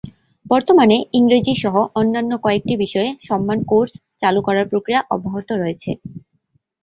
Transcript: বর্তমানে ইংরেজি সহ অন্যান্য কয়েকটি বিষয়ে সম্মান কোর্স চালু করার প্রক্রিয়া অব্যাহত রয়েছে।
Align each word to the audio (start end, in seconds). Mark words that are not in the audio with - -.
বর্তমানে 0.45 0.97
ইংরেজি 1.13 1.53
সহ 1.55 1.75
অন্যান্য 1.95 2.31
কয়েকটি 2.45 2.73
বিষয়ে 2.77 3.09
সম্মান 3.27 3.59
কোর্স 3.69 3.91
চালু 4.21 4.39
করার 4.47 4.65
প্রক্রিয়া 4.71 5.01
অব্যাহত 5.09 5.49
রয়েছে। 5.53 5.89